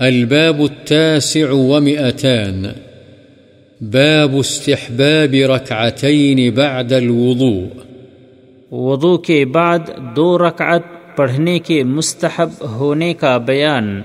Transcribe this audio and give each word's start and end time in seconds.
الباب 0.00 0.60
التاسع 0.60 1.50
ومئتان. 1.50 2.64
باب 3.80 4.36
استحباب 4.36 5.34
ركعتين 5.34 6.54
بعد 6.54 6.92
الوضوء. 6.92 7.66
وضو 8.70 9.18
کے 9.18 9.44
بعد 9.44 9.78
دو 10.16 10.38
رکعت 10.38 11.16
پڑھنے 11.16 11.58
کے 11.58 11.84
مستحب 11.84 12.48
ہونے 12.62 13.14
کا 13.14 13.38
بیان. 13.38 14.02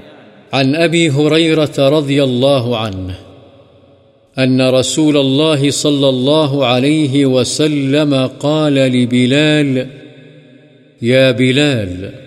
عن 0.52 0.76
أبي 0.76 1.10
هريرة 1.10 2.00
رضي 2.00 2.24
الله 2.24 2.76
عنه 2.76 3.14
أن 4.38 4.62
رسول 4.62 5.18
الله 5.18 5.70
صلى 5.70 6.10
الله 6.10 6.66
عليه 6.66 7.26
وسلم 7.26 8.16
قال 8.40 8.74
لبلال 8.74 9.78
يا 11.02 11.32
بلال 11.32 12.27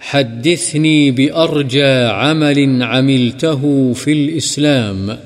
حدثني 0.00 1.10
بأرجى 1.10 1.92
عمل 2.04 2.82
عملته 2.82 3.92
في 3.92 4.12
الإسلام، 4.12 5.16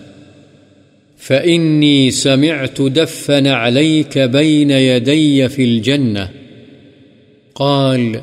فإني 1.19 2.11
سمعت 2.11 2.83
دفن 2.83 3.47
عليك 3.47 4.19
بين 4.19 4.71
يدي 4.71 5.49
في 5.49 5.65
الجنة. 5.65 6.31
قال، 7.55 8.21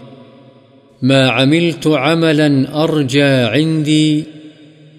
ما 1.01 1.29
عملت 1.29 1.87
عملا 1.87 2.83
أرجى 2.83 3.23
عندي 3.23 4.23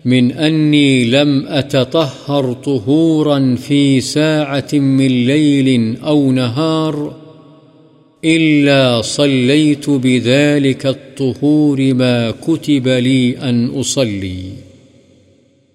من 0.05 0.33
أني 0.33 1.05
لم 1.05 1.47
أتطهر 1.47 2.53
طهورا 2.53 3.55
في 3.55 4.01
ساعة 4.01 4.69
من 4.73 5.27
ليل 5.27 5.97
أو 6.05 6.33
نهار 6.33 7.22
إلا 8.25 9.01
صليت 9.01 9.91
بذلك 9.91 10.87
الطهور 10.87 11.95
ما 11.95 12.31
كتب 12.31 12.89
لي 12.89 13.35
أن 13.43 13.81
أصلي. 13.81 14.55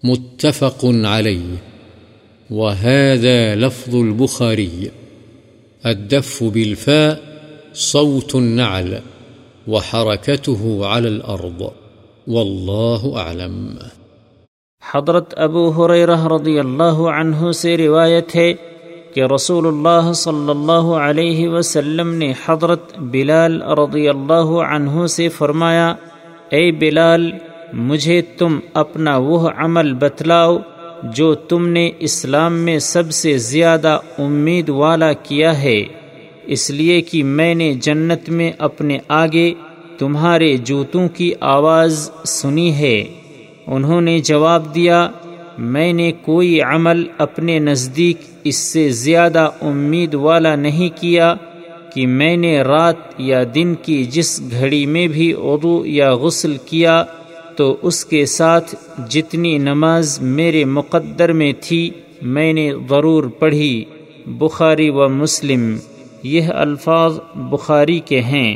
متفق 0.04 0.86
عليه. 1.06 1.56
وهذا 2.52 3.56
لفظ 3.56 3.96
البخاري. 3.96 4.88
الدف 5.86 6.44
بالفاء 6.44 7.22
صوت 7.74 8.36
النعل 8.36 8.94
وحركته 9.68 10.86
على 10.86 11.08
الأرض. 11.08 11.62
والله 12.28 13.16
أعلم. 13.16 13.76
حضرت 14.94 15.34
ابو 15.38 15.70
حریرہ 15.70 16.28
رضی 16.28 16.60
اللہ 16.60 16.94
عنہ 16.94 17.52
سے 17.52 17.78
روایت 17.78 18.36
ہے 18.36 18.54
کہ 19.18 19.34
رسول 19.36 19.68
اللہ 19.68 20.14
صلی 20.14 20.50
اللہ 20.50 20.88
علیہ 20.98 21.48
وسلم 21.48 22.14
نے 22.14 22.34
حضرت 22.46 23.00
بلال 23.00 23.62
رضی 23.62 24.10
اللہ 24.10 24.50
عنہ 24.74 25.08
سے 25.08 25.30
فرمایا، 25.30 25.96
اے 26.50 26.72
بلال، 26.72 27.32
مجھے 27.74 28.22
تم 28.22 28.60
اپنا 28.74 29.18
وہ 29.18 29.50
عمل 29.58 29.94
بتلاؤ 29.94 30.58
جو 31.04 31.36
تم 31.36 31.68
نے 31.68 31.92
اسلام 32.00 32.54
میں 32.54 32.80
سب 32.80 33.12
سے 33.12 33.38
زیادہ 33.38 34.00
امید 34.18 34.70
والا 34.70 35.14
کیا 35.14 35.62
ہے۔ 35.62 35.84
اس 36.46 36.70
لیے 36.70 37.02
کہ 37.02 37.24
میں 37.24 37.56
نے 37.56 37.74
جنت 37.74 38.30
میں 38.30 38.52
اپنے 38.60 38.98
آگے 39.08 39.54
تمہارے 39.98 40.58
جوتوں 40.58 41.08
کی 41.08 41.34
آواز 41.40 42.12
سنی 42.26 42.74
ہے۔ 42.74 43.04
انہوں 43.68 44.02
نے 44.02 44.20
جواب 44.20 44.76
دیا، 44.76 45.10
میں 45.58 45.94
نے 45.94 46.12
کوئی 46.12 46.62
عمل 46.62 47.04
اپنے 47.18 47.60
نزدیک 47.60 48.37
اس 48.48 48.56
سے 48.56 48.90
زیادہ 48.90 49.50
امید 49.62 50.14
والا 50.14 50.56
نہیں 50.56 50.90
کیا 51.02 51.36
کہ 51.94 52.08
میں 52.08 52.38
نے 52.38 52.62
رات 52.62 52.96
یا 53.18 53.44
دن 53.56 53.76
کی 53.76 54.06
جس 54.06 54.42
گھڑی 54.52 54.86
میں 54.86 55.08
بھی 55.08 55.34
عضو 55.34 55.86
یا 55.86 56.14
غسل 56.16 56.58
کیا، 56.66 57.04
تو 57.56 57.78
اس 57.82 58.06
کے 58.06 58.26
ساتھ 58.26 58.76
جتنی 59.10 59.58
نماز 59.58 60.22
میرے 60.22 60.66
مقدر 60.66 61.32
میں 61.32 61.54
تھی 61.62 61.90
میں 62.22 62.54
نے 62.54 62.72
ضرور 62.90 63.24
پڑھی۔ 63.24 63.86
بخاری 64.26 64.90
و 64.90 65.10
مسلم، 65.10 65.78
یہ 66.24 66.42
الفاظ 66.50 67.20
بخاری 67.36 68.00
کے 68.00 68.22
ہیں۔ 68.22 68.56